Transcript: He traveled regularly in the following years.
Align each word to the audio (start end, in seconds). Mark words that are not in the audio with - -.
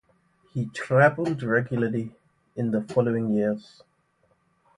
He 0.51 0.65
traveled 0.65 1.43
regularly 1.43 2.15
in 2.55 2.71
the 2.71 2.81
following 2.81 3.35
years. 3.35 3.83